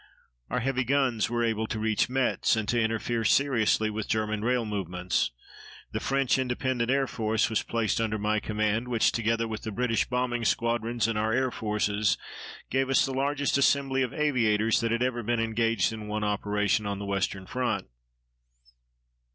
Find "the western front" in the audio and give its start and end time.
16.97-17.87